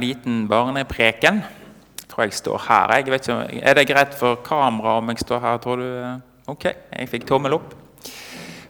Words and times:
liten 0.00 0.48
barnepreken. 0.48 1.42
Jeg 2.00 2.08
tror 2.08 2.24
jeg 2.24 2.34
står 2.34 2.64
her. 2.68 2.96
Jeg 2.96 3.12
vet 3.12 3.28
ikke, 3.28 3.60
er 3.62 3.74
det 3.78 3.86
greit 3.88 4.16
for 4.18 4.40
kamera 4.44 4.96
om 4.98 5.12
jeg 5.12 5.22
står 5.22 5.40
her? 5.44 5.60
tror 5.62 5.76
du? 5.76 5.86
Ok, 6.50 6.64
jeg 6.66 7.08
fikk 7.08 7.28
tommel 7.28 7.54
opp. 7.54 7.74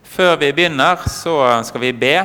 Før 0.03 0.35
vi 0.37 0.51
begynner, 0.51 1.01
så 1.07 1.63
skal 1.63 1.81
vi 1.81 1.91
be. 1.95 2.15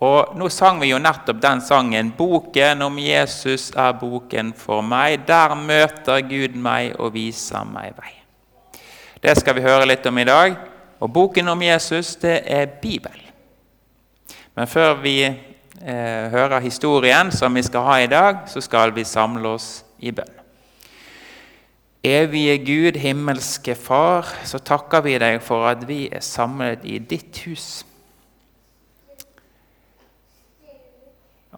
Og 0.00 0.32
Nå 0.36 0.48
sang 0.48 0.80
vi 0.80 0.90
jo 0.90 0.98
nettopp 0.98 1.40
den 1.42 1.60
sangen 1.60 2.12
'Boken 2.16 2.82
om 2.82 2.98
Jesus 2.98 3.70
er 3.76 3.92
boken 3.92 4.52
for 4.56 4.82
meg'. 4.82 5.26
Der 5.26 5.54
møter 5.54 6.20
Gud 6.20 6.56
meg 6.56 6.96
og 6.98 7.14
viser 7.14 7.64
meg 7.64 7.92
vei. 7.96 8.14
Det 9.22 9.36
skal 9.36 9.54
vi 9.54 9.60
høre 9.60 9.86
litt 9.86 10.06
om 10.06 10.18
i 10.18 10.24
dag. 10.24 10.56
Og 11.00 11.12
boken 11.12 11.48
om 11.48 11.62
Jesus, 11.62 12.16
det 12.16 12.42
er 12.46 12.66
Bibelen. 12.66 13.28
Men 14.56 14.66
før 14.66 14.94
vi 14.94 15.36
eh, 15.78 16.26
hører 16.32 16.60
historien 16.60 17.30
som 17.32 17.54
vi 17.54 17.62
skal 17.62 17.86
ha 17.86 17.96
i 18.02 18.10
dag, 18.10 18.44
så 18.50 18.62
skal 18.64 18.94
vi 18.96 19.04
samle 19.06 19.56
oss 19.56 19.70
i 20.02 20.12
bønn. 20.14 20.36
Evige 22.02 22.56
Gud, 22.64 22.96
himmelske 22.96 23.74
Far, 23.76 24.28
så 24.48 24.58
takker 24.58 25.04
vi 25.04 25.18
deg 25.20 25.42
for 25.44 25.68
at 25.68 25.84
vi 25.88 26.06
er 26.08 26.24
samlet 26.24 26.86
i 26.88 26.96
ditt 26.98 27.42
hus. 27.44 27.82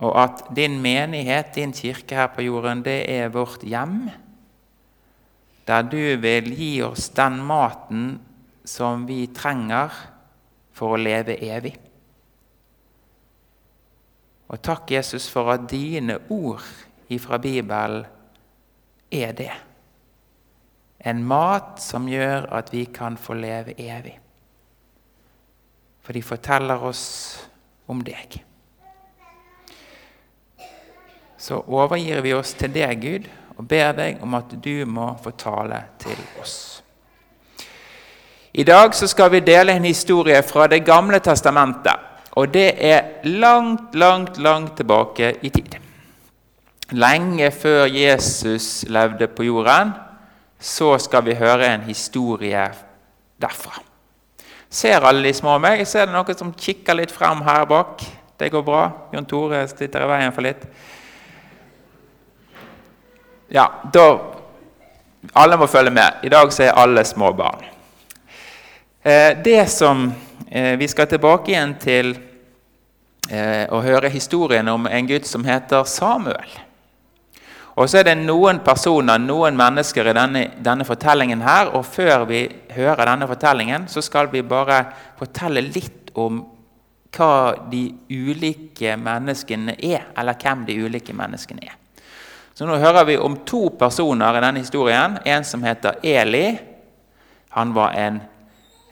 Og 0.03 0.17
at 0.19 0.43
din 0.51 0.81
menighet, 0.83 1.55
din 1.55 1.71
kirke 1.73 2.19
her 2.19 2.27
på 2.35 2.43
jorden, 2.43 2.83
det 2.83 3.05
er 3.07 3.31
vårt 3.31 3.63
hjem. 3.63 4.11
Der 5.67 5.87
du 5.87 6.17
vil 6.19 6.51
gi 6.59 6.73
oss 6.83 7.07
den 7.15 7.39
maten 7.47 8.19
som 8.67 9.07
vi 9.07 9.29
trenger 9.31 9.95
for 10.75 10.97
å 10.97 11.01
leve 11.01 11.39
evig. 11.39 11.77
Og 14.53 14.61
takk, 14.61 14.91
Jesus, 14.93 15.31
for 15.33 15.49
at 15.53 15.65
dine 15.71 16.19
ord 16.31 16.65
ifra 17.09 17.39
Bibelen 17.41 18.05
er 19.13 19.33
det. 19.33 19.53
En 21.01 21.25
mat 21.25 21.81
som 21.83 22.07
gjør 22.09 22.47
at 22.53 22.69
vi 22.73 22.85
kan 22.85 23.17
få 23.17 23.35
leve 23.35 23.75
evig. 23.81 24.19
For 26.03 26.13
de 26.13 26.23
forteller 26.23 26.85
oss 26.85 27.05
om 27.89 28.03
deg. 28.05 28.37
Så 31.39 31.59
overgir 31.67 32.21
vi 32.23 32.35
oss 32.37 32.53
til 32.55 32.71
deg, 32.75 33.01
Gud, 33.03 33.27
og 33.57 33.67
ber 33.69 33.97
deg 33.97 34.23
om 34.23 34.37
at 34.39 34.53
du 34.63 34.85
må 34.87 35.09
få 35.23 35.33
tale 35.35 35.81
til 35.99 36.19
oss. 36.41 36.83
I 38.53 38.65
dag 38.69 38.95
skal 38.95 39.31
vi 39.33 39.41
dele 39.41 39.73
en 39.73 39.85
historie 39.89 40.43
fra 40.45 40.67
Det 40.69 40.85
gamle 40.85 41.19
testamentet. 41.19 42.12
Og 42.33 42.49
det 42.53 42.71
er 42.81 43.25
langt, 43.29 43.95
langt, 43.95 44.39
langt 44.39 44.77
tilbake 44.77 45.35
i 45.43 45.51
tid. 45.53 45.77
Lenge 46.93 47.51
før 47.51 47.87
Jesus 47.89 48.85
levde 48.89 49.29
på 49.29 49.45
jorden, 49.45 49.93
så 50.61 50.95
skal 50.99 51.25
vi 51.27 51.37
høre 51.37 51.75
en 51.75 51.85
historie 51.89 52.65
derfra. 53.41 53.81
Ser 54.73 55.05
alle 55.05 55.27
de 55.29 55.35
små 55.37 55.59
meg? 55.61 55.85
Ser 55.89 56.07
det 56.07 56.15
noen 56.15 56.39
som 56.39 56.53
kikker 56.57 56.97
litt 56.97 57.13
frem 57.13 57.43
her 57.45 57.67
bak. 57.69 58.01
Det 58.41 58.49
går 58.53 58.65
bra. 58.65 58.83
Jon 59.13 59.29
Tore 59.29 59.67
sitter 59.69 60.07
i 60.07 60.09
veien 60.09 60.33
for 60.33 60.47
litt. 60.47 60.65
Ja, 63.53 63.69
da 63.93 64.07
Alle 65.39 65.55
må 65.55 65.69
følge 65.71 65.93
med. 65.95 66.25
I 66.27 66.31
dag 66.33 66.51
så 66.51 66.65
er 66.65 66.79
alle 66.83 67.05
små 67.07 67.29
barn. 67.39 67.61
Eh, 69.07 69.37
det 69.39 69.69
som 69.71 70.09
vi 70.53 70.89
skal 70.89 71.09
tilbake 71.09 71.55
igjen 71.55 71.73
til 71.81 72.13
eh, 73.31 73.65
å 73.73 73.81
høre 73.81 74.11
historien 74.13 74.69
om 74.69 74.85
en 74.85 75.09
gutt 75.09 75.29
som 75.29 75.45
heter 75.47 75.87
Samuel. 75.89 76.53
Og 77.81 77.89
så 77.89 78.03
er 78.03 78.11
det 78.11 78.19
noen 78.21 78.61
personer, 78.65 79.21
noen 79.23 79.57
mennesker 79.57 80.11
i 80.11 80.17
denne, 80.17 80.43
denne, 80.61 80.85
fortellingen 80.85 81.41
her. 81.45 81.71
Og 81.73 81.87
før 81.89 82.27
vi 82.29 82.45
hører 82.75 83.07
denne 83.09 83.29
fortellingen, 83.31 83.87
så 83.89 84.03
skal 84.05 84.29
vi 84.33 84.45
bare 84.45 84.85
fortelle 85.17 85.65
litt 85.65 86.13
om 86.21 86.43
hva 87.13 87.33
de 87.73 87.87
ulike 88.13 88.97
menneskene 89.01 89.77
er, 89.79 90.11
eller 90.17 90.37
hvem 90.41 90.67
de 90.69 90.77
ulike 90.85 91.17
menneskene 91.17 91.65
er. 91.65 91.79
Så 92.53 92.69
nå 92.69 92.77
hører 92.77 93.09
vi 93.09 93.17
om 93.17 93.39
to 93.49 93.71
personer 93.81 94.37
i 94.37 94.45
denne 94.45 94.61
historien. 94.61 95.17
En 95.25 95.45
som 95.45 95.65
heter 95.65 95.97
Eli. 96.05 96.59
Han 97.57 97.73
var 97.73 97.97
en 97.97 98.21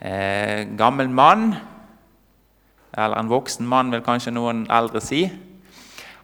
eh, 0.00 0.66
gammel 0.76 1.08
mann, 1.08 1.54
eller 2.96 3.20
en 3.20 3.30
voksen 3.30 3.66
mann, 3.68 3.92
vil 3.92 4.02
kanskje 4.04 4.34
noen 4.34 4.64
eldre 4.72 5.02
si. 5.04 5.24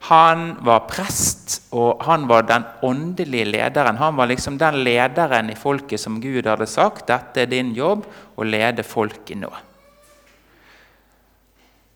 Han 0.09 0.53
var 0.65 0.85
prest, 0.91 1.61
og 1.75 2.03
han 2.07 2.27
var 2.31 2.47
den 2.47 2.67
åndelige 2.87 3.49
lederen. 3.49 3.99
Han 3.99 4.17
var 4.17 4.29
liksom 4.31 4.59
den 4.59 4.83
lederen 4.87 5.51
i 5.51 5.59
folket 5.59 6.01
som 6.01 6.21
Gud 6.23 6.47
hadde 6.47 6.69
sagt 6.71 7.09
dette 7.11 7.43
er 7.43 7.51
din 7.51 7.73
jobb 7.75 8.05
å 8.37 8.47
lede 8.47 8.85
folket 8.87 9.41
nå. 9.41 9.51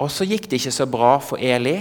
Og 0.01 0.09
så 0.11 0.25
gikk 0.25 0.49
det 0.49 0.63
ikke 0.63 0.75
så 0.75 0.87
bra 0.91 1.19
for 1.23 1.39
Eli, 1.39 1.77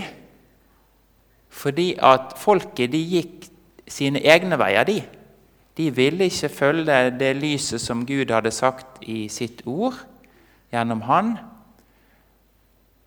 fordi 1.49 1.93
at 1.97 2.35
folket 2.37 2.91
de 2.91 2.99
gikk 2.99 3.47
sine 3.89 4.21
egne 4.21 4.59
veier. 4.59 4.85
de. 4.85 5.01
De 5.79 5.87
ville 5.95 6.27
ikke 6.27 6.49
følge 6.51 6.97
det 7.15 7.37
lyset 7.39 7.79
som 7.79 8.03
Gud 8.05 8.33
hadde 8.33 8.51
sagt 8.51 8.99
i 9.07 9.29
sitt 9.31 9.61
ord 9.63 9.95
gjennom 10.73 11.05
Han. 11.07 11.37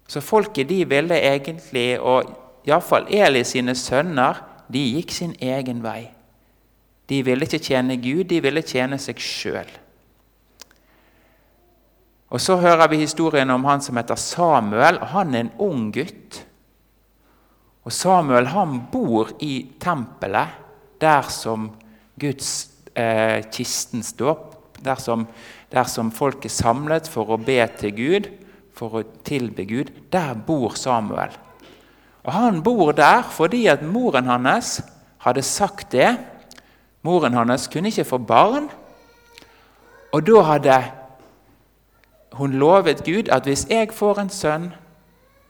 Så 0.08 0.22
folket 0.24 0.70
de 0.70 0.80
ville 0.88 1.18
egentlig, 1.20 2.00
og 2.00 2.32
iallfall 2.64 3.10
Eli 3.12 3.44
sine 3.44 3.74
sønner, 3.76 4.40
de 4.72 4.80
gikk 4.96 5.12
sin 5.12 5.34
egen 5.36 5.82
vei. 5.84 6.06
De 7.08 7.20
ville 7.26 7.44
ikke 7.44 7.60
tjene 7.60 7.98
Gud, 8.00 8.24
de 8.30 8.40
ville 8.40 8.64
tjene 8.64 8.96
seg 9.00 9.20
sjøl. 9.20 9.68
Og 12.32 12.40
Så 12.40 12.56
hører 12.56 12.88
vi 12.88 13.02
historien 13.02 13.50
om 13.52 13.64
han 13.68 13.84
som 13.84 13.96
heter 14.00 14.16
Samuel. 14.16 14.98
Han 15.12 15.34
er 15.34 15.44
en 15.44 15.52
ung 15.60 15.90
gutt. 15.92 16.40
Og 17.84 17.92
Samuel 17.92 18.46
han 18.46 18.78
bor 18.92 19.34
i 19.44 19.68
tempelet, 19.80 20.48
der 21.00 21.28
som 21.28 21.68
Guds 22.20 22.70
eh, 22.94 23.42
kisten 23.52 24.02
står, 24.02 24.38
dersom, 24.84 25.26
dersom 25.72 26.10
folk 26.12 26.44
er 26.44 26.52
samlet 26.52 27.08
for 27.08 27.32
å 27.32 27.40
be 27.40 27.60
til 27.78 27.94
Gud, 27.96 28.28
for 28.76 29.00
å 29.00 29.06
tilbe 29.24 29.64
Gud, 29.68 29.92
der 30.12 30.34
bor 30.34 30.76
Samuel. 30.76 31.32
Og 32.22 32.32
Han 32.32 32.62
bor 32.62 32.92
der 32.92 33.22
fordi 33.22 33.66
at 33.66 33.82
moren 33.82 34.30
hans 34.30 34.80
hadde 35.22 35.42
sagt 35.42 35.92
det. 35.92 36.16
Moren 37.02 37.34
hans 37.34 37.68
kunne 37.68 37.90
ikke 37.90 38.06
få 38.06 38.18
barn. 38.18 38.68
Og 40.12 40.26
da 40.26 40.42
hadde 40.46 40.78
hun 42.32 42.52
lovet 42.52 43.04
Gud 43.04 43.28
at 43.28 43.44
hvis 43.48 43.66
jeg 43.70 43.92
får 43.92 44.20
en 44.20 44.30
sønn, 44.30 44.70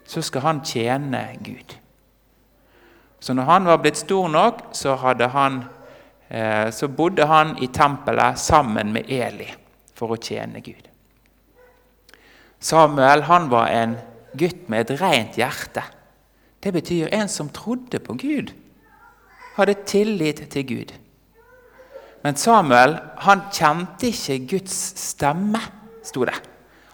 så 0.06 0.22
skal 0.22 0.40
han 0.40 0.64
tjene 0.64 1.20
Gud. 1.44 1.76
Så 3.20 3.34
når 3.34 3.42
han 3.42 3.64
var 3.64 3.76
blitt 3.76 4.00
stor 4.00 4.28
nok, 4.28 4.64
så 4.72 4.96
hadde 4.98 5.28
han 5.28 5.62
så 6.72 6.88
bodde 6.88 7.26
han 7.28 7.50
i 7.60 7.66
tempelet 7.68 8.38
sammen 8.40 8.94
med 8.94 9.10
Eli 9.12 9.50
for 9.98 10.14
å 10.14 10.16
tjene 10.16 10.62
Gud. 10.64 10.86
Samuel 12.62 13.26
han 13.26 13.50
var 13.50 13.68
en 13.74 13.96
gutt 14.38 14.68
med 14.72 14.86
et 14.86 15.00
rent 15.02 15.36
hjerte. 15.36 15.82
Det 16.62 16.72
betyr 16.72 17.10
en 17.12 17.28
som 17.28 17.50
trodde 17.52 17.98
på 18.00 18.14
Gud, 18.14 18.52
hadde 19.56 19.74
tillit 19.84 20.44
til 20.50 20.66
Gud. 20.66 20.92
Men 22.22 22.38
Samuel 22.38 22.96
han 23.26 23.48
kjente 23.52 24.12
ikke 24.12 24.38
Guds 24.54 24.76
stemme, 25.00 25.60
sto 26.06 26.24
det. 26.24 26.38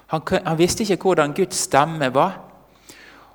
Han, 0.09 0.25
han, 0.32 0.56
visste 0.56 0.87
ikke 0.87 1.10
hvordan 1.10 1.34
Guds 1.37 1.60
stemme 1.69 2.09
var. 2.15 2.38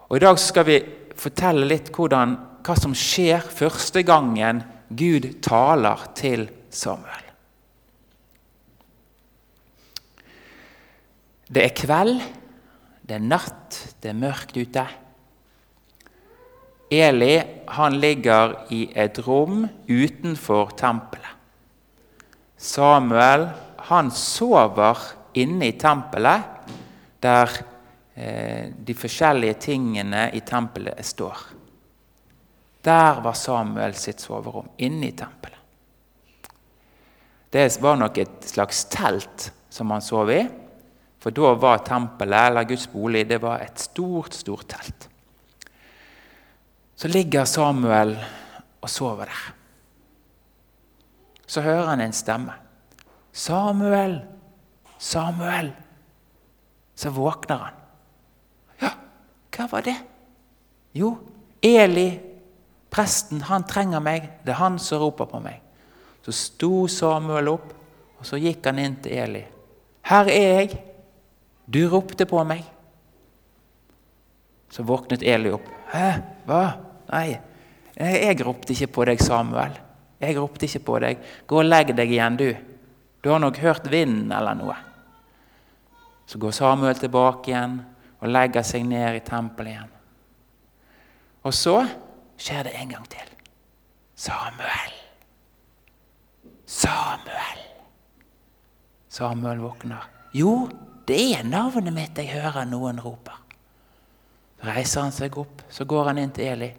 Og 0.09 0.17
I 0.17 0.23
dag 0.25 0.39
skal 0.41 0.65
vi 0.65 0.79
fortelle 1.15 1.67
litt 1.69 1.91
hvordan, 1.93 2.33
hva 2.65 2.75
som 2.79 2.95
skjer 2.97 3.45
første 3.45 4.01
gangen 4.07 4.63
Gud 4.97 5.27
taler 5.43 6.07
til 6.17 6.47
Samuel. 6.73 7.29
Det 11.53 11.63
er 11.67 11.75
kveld, 11.77 12.17
det 13.03 13.17
er 13.17 13.25
natt, 13.25 13.77
det 14.01 14.09
er 14.09 14.17
mørkt 14.17 14.57
ute. 14.57 14.85
Eli 16.93 17.35
han 17.75 17.97
ligger 17.99 18.55
i 18.73 18.85
et 18.95 19.19
rom 19.25 19.65
utenfor 19.89 20.73
tempelet. 20.77 21.29
Samuel 22.57 23.49
han 23.89 24.11
sover 24.15 25.01
inne 25.35 25.67
i 25.67 25.77
tempelet, 25.79 26.69
der 27.23 27.51
eh, 28.15 28.69
de 28.71 28.95
forskjellige 28.95 29.57
tingene 29.67 30.29
i 30.37 30.41
tempelet 30.47 31.03
står. 31.05 31.41
Der 32.83 33.21
var 33.23 33.33
Samuel 33.33 33.95
sitt 33.95 34.19
soverom, 34.19 34.67
inne 34.77 35.07
i 35.07 35.15
tempelet. 35.15 35.59
Det 37.53 37.67
var 37.81 37.95
nok 38.01 38.17
et 38.17 38.47
slags 38.49 38.83
telt 38.91 39.51
som 39.69 39.91
han 39.93 40.01
sov 40.01 40.31
i. 40.33 40.41
For 41.21 41.31
da 41.31 41.53
var 41.55 41.83
tempelet, 41.85 42.49
eller 42.49 42.67
Guds 42.67 42.87
bolig, 42.91 43.27
det 43.29 43.39
var 43.43 43.61
et 43.63 43.79
stort, 43.79 44.33
stort 44.33 44.67
telt. 44.73 45.07
Så 46.95 47.07
ligger 47.07 47.45
Samuel 47.45 48.17
og 48.81 48.89
sover 48.89 49.29
der. 49.31 49.45
Så 51.47 51.61
hører 51.61 51.93
han 51.93 52.01
en 52.01 52.13
stemme. 52.13 52.53
'Samuel! 53.33 54.21
Samuel!' 54.99 55.71
Så 56.95 57.09
våkner 57.09 57.57
han. 57.57 57.73
Ja, 58.81 58.91
hva 59.55 59.65
var 59.71 59.81
det? 59.81 59.95
Jo, 60.93 61.17
Eli, 61.61 62.32
presten, 62.93 63.41
han 63.49 63.65
trenger 63.67 64.03
meg. 64.03 64.29
Det 64.45 64.53
er 64.53 64.61
han 64.61 64.77
som 64.81 65.01
roper 65.01 65.29
på 65.31 65.41
meg. 65.43 65.59
Så 66.23 66.33
sto 66.37 66.85
Samuel 66.87 67.49
opp, 67.51 67.73
og 68.19 68.27
så 68.27 68.39
gikk 68.39 68.69
han 68.69 68.79
inn 68.79 68.99
til 69.03 69.17
Eli. 69.19 69.43
'Her 70.03 70.29
er 70.29 70.59
jeg. 70.59 70.77
Du 71.65 71.87
ropte 71.89 72.25
på 72.25 72.43
meg.' 72.43 72.69
Så 74.69 74.83
våknet 74.83 75.23
Eli 75.23 75.51
opp. 75.51 75.67
'Hæ? 75.91 76.21
Hva? 76.45 76.63
Nei, 77.11 77.39
jeg 77.95 78.45
ropte 78.45 78.73
ikke 78.73 78.93
på 78.93 79.05
deg, 79.05 79.19
Samuel.' 79.19 79.81
Jeg 80.23 80.37
ropte 80.37 80.65
ikke 80.65 80.85
på 80.85 80.99
deg. 81.03 81.17
Gå 81.47 81.57
og 81.59 81.67
legg 81.67 81.91
deg 81.95 82.11
igjen, 82.11 82.37
du. 82.39 82.55
Du 83.23 83.29
har 83.29 83.39
nok 83.39 83.57
hørt 83.59 83.89
vinden 83.91 84.31
eller 84.31 84.55
noe. 84.55 84.75
Så 86.25 86.39
går 86.39 86.51
Samuel 86.55 86.95
tilbake 86.95 87.51
igjen 87.51 87.81
og 88.21 88.31
legger 88.31 88.63
seg 88.63 88.85
ned 88.87 89.17
i 89.17 89.23
tempelet 89.25 89.73
igjen. 89.73 89.91
Og 91.43 91.53
så 91.53 91.75
skjer 92.37 92.67
det 92.67 92.73
en 92.79 92.93
gang 92.95 93.05
til. 93.11 93.29
Samuel. 94.15 94.95
Samuel. 96.65 97.61
Samuel 99.09 99.61
våkner. 99.61 100.09
Jo, 100.33 100.69
det 101.07 101.19
er 101.35 101.43
navnet 101.45 101.93
mitt 101.93 102.17
jeg 102.17 102.31
hører 102.33 102.65
noen 102.69 103.01
roper. 103.03 103.37
Reiser 104.63 105.03
han 105.03 105.13
seg 105.13 105.35
opp, 105.37 105.65
så 105.69 105.85
går 105.85 106.11
han 106.11 106.21
inn 106.21 106.31
til 106.33 106.47
Eli. 106.53 106.71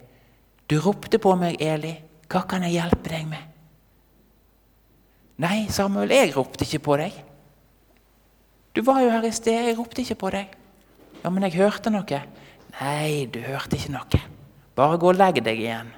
Du 0.65 0.79
ropte 0.81 1.19
på 1.21 1.35
meg, 1.37 1.59
Eli. 1.61 1.93
Hva 2.25 2.41
kan 2.49 2.65
jeg 2.65 2.79
hjelpe 2.79 3.11
deg 3.11 3.27
med? 3.29 3.51
Nei, 5.45 5.67
Samuel, 5.69 6.09
jeg 6.15 6.33
ropte 6.33 6.65
ikke 6.65 6.81
på 6.87 6.97
deg. 6.99 7.17
Du 8.75 8.81
var 8.83 9.03
jo 9.03 9.11
her 9.13 9.27
i 9.27 9.31
sted, 9.35 9.69
jeg 9.69 9.77
ropte 9.77 10.01
ikke 10.01 10.17
på 10.23 10.31
deg. 10.33 10.55
Ja, 11.21 11.29
men 11.29 11.45
jeg 11.45 11.59
hørte 11.59 11.93
noe. 11.93 12.21
Nei, 12.79 13.27
du 13.31 13.39
hørte 13.45 13.77
ikke 13.77 13.93
noe. 13.93 14.23
Bare 14.75 14.97
gå 14.99 15.11
og 15.13 15.19
legg 15.19 15.39
deg 15.43 15.59
igjen. 15.61 15.91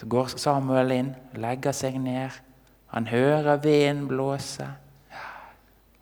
Så 0.00 0.08
går 0.10 0.32
Samuel 0.40 0.94
inn, 0.96 1.12
legger 1.38 1.76
seg 1.76 1.98
ned. 2.00 2.32
Han 2.92 3.06
hører 3.06 3.60
vinden 3.62 4.08
blåse, 4.08 4.66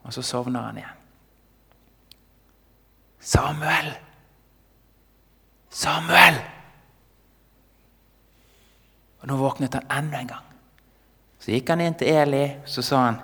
og 0.02 0.14
så 0.14 0.22
sovner 0.26 0.70
han 0.70 0.78
igjen. 0.80 0.96
Samuel! 3.20 3.90
Samuel! 5.70 6.38
Og 9.20 9.28
Nå 9.28 9.36
våknet 9.36 9.76
han 9.76 9.90
enda 9.98 10.22
en 10.22 10.30
gang. 10.32 10.46
Så 11.40 11.52
gikk 11.52 11.68
han 11.72 11.82
inn 11.84 11.96
til 12.00 12.08
Eli 12.08 12.44
så 12.64 12.82
sa 12.82 13.04
han, 13.04 13.20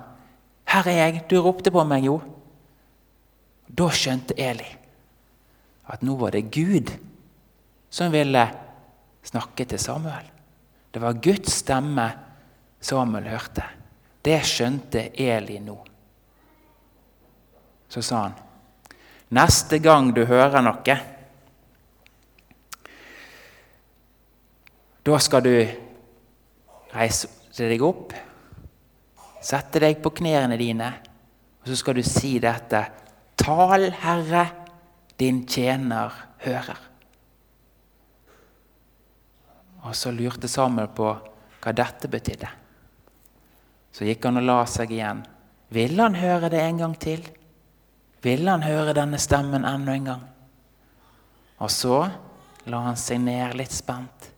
'Her 0.66 0.88
er 0.88 0.98
jeg. 0.98 1.24
Du 1.30 1.40
ropte 1.40 1.70
på 1.70 1.84
meg, 1.84 2.04
jo.' 2.04 2.22
Da 3.78 3.88
skjønte 3.90 4.34
Eli 4.38 4.85
at 5.86 6.02
nå 6.02 6.16
var 6.18 6.34
det 6.34 6.48
Gud 6.54 6.90
som 7.90 8.12
ville 8.12 8.42
snakke 9.26 9.64
til 9.64 9.78
Samuel. 9.78 10.26
Det 10.90 11.02
var 11.02 11.20
Guds 11.22 11.60
stemme 11.62 12.06
Samuel 12.80 13.28
hørte. 13.30 13.64
Det 14.22 14.40
skjønte 14.46 15.10
Eli 15.14 15.58
nå. 15.62 15.76
Så 17.88 18.02
sa 18.02 18.22
han, 18.22 18.34
'Neste 19.30 19.78
gang 19.78 20.14
du 20.14 20.24
hører 20.24 20.62
noe' 20.62 21.00
Da 25.06 25.18
skal 25.18 25.42
du 25.42 25.54
reise 26.94 27.28
deg 27.56 27.82
opp, 27.82 28.12
sette 29.40 29.78
deg 29.78 30.00
på 30.02 30.10
knærne 30.10 30.56
dine, 30.58 30.88
og 31.62 31.68
så 31.70 31.76
skal 31.76 31.94
du 31.94 32.02
si 32.02 32.38
dette. 32.42 32.80
Tal, 33.38 33.90
Herre, 34.02 34.65
din 35.16 35.44
tjener 35.48 36.12
hører. 36.44 36.78
Og 39.86 39.94
så 39.96 40.10
lurte 40.12 40.48
Samuel 40.50 40.90
på 40.92 41.08
hva 41.62 41.72
dette 41.74 42.10
betydde. 42.10 42.48
Så 43.94 44.04
gikk 44.04 44.26
han 44.26 44.42
og 44.42 44.46
la 44.46 44.60
seg 44.68 44.92
igjen. 44.92 45.22
Ville 45.72 46.02
han 46.02 46.18
høre 46.18 46.50
det 46.52 46.60
en 46.62 46.82
gang 46.82 46.94
til? 47.00 47.22
Ville 48.22 48.50
han 48.50 48.66
høre 48.66 48.94
denne 48.96 49.18
stemmen 49.22 49.64
enda 49.64 49.94
en 49.94 50.08
gang? 50.10 50.24
Og 51.62 51.70
så 51.72 52.02
la 52.66 52.82
han 52.88 52.98
seg 53.00 53.22
ned 53.22 53.56
litt 53.56 53.72
spent. 53.72 54.30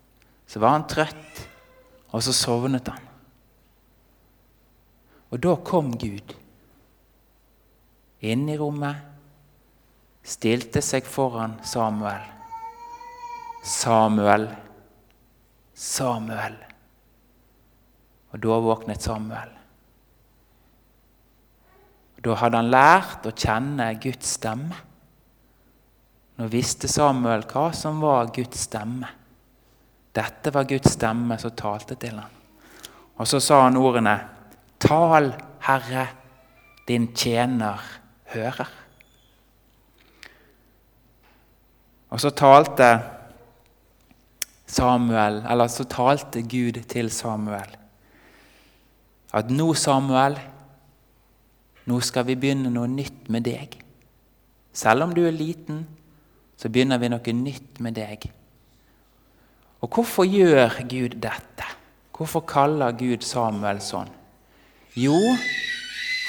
Så 0.48 0.60
var 0.62 0.76
han 0.76 0.86
trøtt, 0.88 1.42
og 2.12 2.22
så 2.24 2.32
sovnet 2.32 2.88
han. 2.88 3.04
Og 5.28 5.40
da 5.44 5.56
kom 5.60 5.90
Gud 6.00 6.32
inn 8.24 8.46
i 8.48 8.56
rommet, 8.58 9.17
stilte 10.28 10.82
seg 10.84 11.06
foran 11.08 11.56
Samuel. 11.64 12.24
Samuel, 13.64 14.48
Samuel. 15.74 16.58
Og 18.32 18.42
da 18.44 18.58
våknet 18.64 19.04
Samuel. 19.04 19.54
Da 22.18 22.34
hadde 22.34 22.60
han 22.60 22.72
lært 22.72 23.26
å 23.28 23.32
kjenne 23.32 23.92
Guds 24.02 24.34
stemme. 24.36 24.84
Nå 26.38 26.46
visste 26.50 26.90
Samuel 26.90 27.44
hva 27.50 27.68
som 27.74 28.02
var 28.02 28.32
Guds 28.34 28.66
stemme. 28.68 29.08
Dette 30.14 30.52
var 30.54 30.66
Guds 30.68 30.92
stemme 30.96 31.38
som 31.40 31.54
talte 31.56 31.96
til 31.98 32.18
ham. 32.18 32.34
Og 33.18 33.26
så 33.26 33.40
sa 33.42 33.64
han 33.64 33.78
ordene 33.78 34.16
Tal, 34.78 35.32
Herre, 35.66 36.04
din 36.86 37.08
tjener 37.18 37.82
hører. 38.30 38.68
Og 42.08 42.20
så 42.20 42.30
talte 42.32 42.88
Samuel, 44.68 45.42
eller 45.48 45.68
så 45.72 45.84
talte 45.88 46.42
Gud 46.42 46.80
til 46.88 47.10
Samuel 47.12 47.74
at 49.36 49.50
nå, 49.52 49.74
Samuel, 49.76 50.38
nå 51.84 51.98
skal 52.00 52.24
vi 52.24 52.36
begynne 52.40 52.70
noe 52.72 52.88
nytt 52.88 53.26
med 53.28 53.44
deg. 53.44 53.74
Selv 54.72 55.04
om 55.04 55.12
du 55.12 55.20
er 55.28 55.36
liten, 55.36 55.82
så 56.56 56.70
begynner 56.72 57.00
vi 57.00 57.10
noe 57.12 57.34
nytt 57.36 57.80
med 57.84 57.98
deg. 58.00 58.24
Og 59.84 59.92
hvorfor 59.92 60.24
gjør 60.24 60.80
Gud 60.88 61.18
dette? 61.20 61.68
Hvorfor 62.16 62.42
kaller 62.48 62.96
Gud 62.98 63.22
Samuel 63.22 63.82
sånn? 63.84 64.08
Jo, 64.96 65.36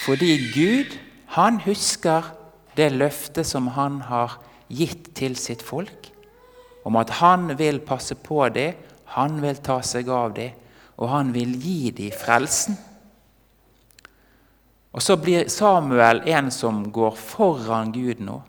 fordi 0.04 0.36
Gud 0.52 1.00
han 1.34 1.58
husker 1.64 2.28
det 2.78 2.92
løftet 2.94 3.48
som 3.48 3.72
han 3.80 4.04
har 4.12 4.36
gitt 4.36 4.49
til 4.70 5.36
sitt 5.36 5.62
folk, 5.66 6.12
om 6.86 6.96
at 6.96 7.10
han 7.20 7.58
vil 7.58 7.80
passe 7.80 8.16
på 8.16 8.48
dem, 8.50 8.74
han 9.16 9.42
vil 9.42 9.58
ta 9.66 9.82
seg 9.82 10.10
av 10.10 10.34
dem, 10.36 10.54
og 11.00 11.10
han 11.10 11.34
vil 11.34 11.56
gi 11.58 11.92
dem 11.92 12.12
frelsen. 12.12 12.78
Og 14.94 15.02
Så 15.02 15.18
blir 15.18 15.50
Samuel 15.50 16.22
en 16.28 16.52
som 16.52 16.92
går 16.92 17.16
foran 17.16 17.92
Gud 17.92 18.20
nå 18.20 18.42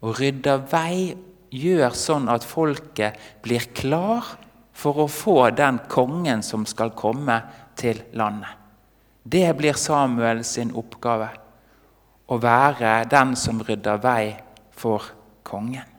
og 0.00 0.18
rydder 0.20 0.62
vei 0.70 1.16
gjør 1.50 1.94
sånn 1.96 2.28
at 2.30 2.44
folket 2.46 3.16
blir 3.42 3.64
klar 3.74 4.36
for 4.78 5.02
å 5.02 5.08
få 5.10 5.50
den 5.50 5.80
kongen 5.90 6.44
som 6.46 6.66
skal 6.68 6.92
komme 6.94 7.40
til 7.78 8.04
landet. 8.14 8.52
Det 9.24 9.50
blir 9.58 9.74
Samuel 9.74 10.44
sin 10.46 10.70
oppgave. 10.76 11.28
Å 12.28 12.36
være 12.38 13.08
den 13.10 13.34
som 13.36 13.60
rydder 13.64 13.98
vei 14.04 14.36
for 14.70 15.02
kongen. 15.48 15.96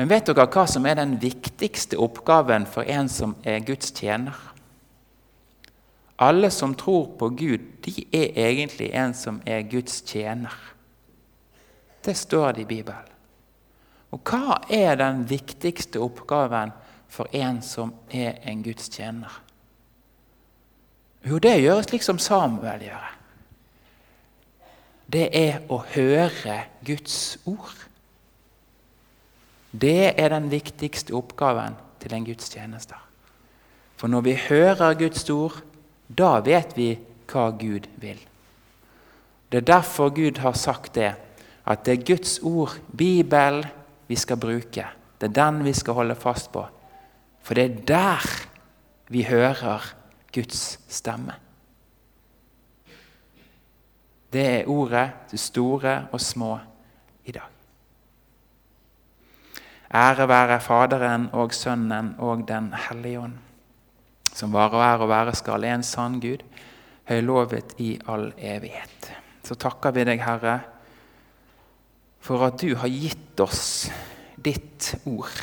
Men 0.00 0.08
vet 0.08 0.30
dere 0.30 0.46
hva 0.48 0.64
som 0.70 0.86
er 0.88 0.96
den 0.96 1.18
viktigste 1.20 1.98
oppgaven 2.00 2.64
for 2.64 2.88
en 2.88 3.10
som 3.12 3.34
er 3.44 3.60
Guds 3.66 3.92
tjener? 3.92 4.38
Alle 6.20 6.48
som 6.50 6.72
tror 6.74 7.10
på 7.20 7.28
Gud, 7.36 7.66
de 7.84 8.06
er 8.12 8.38
egentlig 8.46 8.90
en 8.96 9.12
som 9.16 9.42
er 9.44 9.66
Guds 9.68 10.00
tjener. 10.08 10.56
Det 12.00 12.16
står 12.16 12.52
det 12.52 12.64
i 12.64 12.70
Bibelen. 12.70 13.12
Og 14.10 14.24
hva 14.24 14.58
er 14.72 14.96
den 14.98 15.22
viktigste 15.28 16.00
oppgaven 16.00 16.72
for 17.12 17.28
en 17.36 17.60
som 17.62 17.92
er 18.08 18.40
en 18.48 18.64
Guds 18.64 18.88
tjener? 18.88 19.36
Jo, 21.28 21.38
det 21.38 21.58
gjøres 21.60 21.90
slik 21.90 22.04
som 22.04 22.18
Samuel 22.18 22.88
gjør. 22.88 23.19
Det 25.10 25.28
er 25.34 25.62
å 25.72 25.80
høre 25.94 26.60
Guds 26.86 27.38
ord. 27.48 27.74
Det 29.70 30.12
er 30.14 30.30
den 30.30 30.50
viktigste 30.52 31.14
oppgaven 31.18 31.76
til 32.02 32.14
en 32.14 32.26
Guds 32.26 32.50
tjenester. 32.52 32.98
For 33.98 34.10
når 34.10 34.26
vi 34.26 34.36
hører 34.48 34.98
Guds 34.98 35.26
ord, 35.30 35.58
da 36.06 36.38
vet 36.44 36.76
vi 36.78 36.92
hva 37.30 37.50
Gud 37.58 37.86
vil. 38.02 38.18
Det 39.50 39.60
er 39.60 39.66
derfor 39.66 40.14
Gud 40.14 40.38
har 40.42 40.54
sagt 40.58 40.94
det 40.94 41.12
at 41.70 41.84
det 41.86 41.92
er 41.92 42.06
Guds 42.06 42.38
ord, 42.46 42.78
Bibelen, 42.96 43.66
vi 44.08 44.16
skal 44.18 44.40
bruke. 44.42 44.86
Det 45.20 45.28
er 45.28 45.36
den 45.36 45.60
vi 45.64 45.74
skal 45.76 45.94
holde 45.94 46.16
fast 46.18 46.50
på. 46.54 46.64
For 47.42 47.54
det 47.54 47.64
er 47.64 47.84
der 47.86 48.26
vi 49.10 49.22
hører 49.26 49.84
Guds 50.34 50.80
stemme. 50.88 51.34
Det 54.30 54.46
er 54.46 54.68
ordet 54.70 55.08
til 55.30 55.38
store 55.42 55.94
og 56.12 56.20
små 56.22 56.52
i 57.26 57.32
dag. 57.34 57.48
Ære 59.90 60.28
være 60.30 60.60
Faderen 60.62 61.28
og 61.34 61.54
Sønnen 61.54 62.14
og 62.18 62.46
Den 62.48 62.72
hellige 62.88 63.20
ånd, 63.20 63.38
som 64.32 64.52
var 64.52 64.70
og 64.70 64.84
er 64.86 65.02
og 65.02 65.08
være 65.10 65.34
skal, 65.34 65.64
en 65.64 65.82
sann 65.82 66.20
Gud, 66.22 66.44
høylovet 67.10 67.74
i 67.78 67.96
all 68.06 68.30
evighet. 68.38 69.10
Så 69.42 69.56
takker 69.58 69.90
vi 69.90 70.04
deg, 70.06 70.22
Herre, 70.22 70.60
for 72.22 72.46
at 72.46 72.60
du 72.62 72.76
har 72.78 72.88
gitt 72.92 73.40
oss 73.42 73.90
ditt 74.36 74.92
ord, 75.10 75.42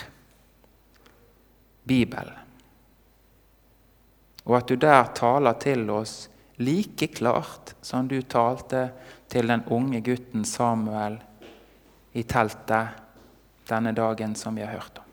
Bibelen, 1.88 2.40
og 4.48 4.58
at 4.62 4.70
du 4.70 4.80
der 4.80 5.12
taler 5.16 5.60
til 5.60 5.90
oss 5.92 6.30
like 6.58 7.08
klart 7.08 7.76
som 7.82 8.08
du 8.08 8.22
talte 8.22 8.90
til 9.30 9.48
den 9.48 9.64
unge 9.70 10.02
gutten 10.02 10.46
Samuel 10.46 11.20
i 12.18 12.24
teltet 12.24 13.04
denne 13.70 13.94
dagen 13.94 14.36
som 14.36 14.56
vi 14.56 14.66
har 14.66 14.74
hørt 14.74 14.98
om. 14.98 15.06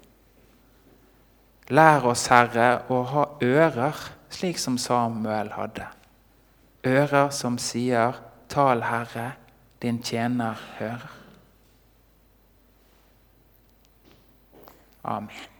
Lær 1.74 2.04
oss, 2.10 2.26
Herre, 2.28 2.84
å 2.92 3.00
ha 3.08 3.24
ører 3.42 4.00
slik 4.34 4.60
som 4.60 4.76
Samuel 4.78 5.52
hadde. 5.56 5.86
Ører 6.84 7.30
som 7.30 7.58
sier 7.58 8.20
'Tal, 8.48 8.82
Herre, 8.82 9.32
din 9.82 10.02
tjener 10.02 10.54
hører'. 10.78 11.10
Amen. 15.04 15.53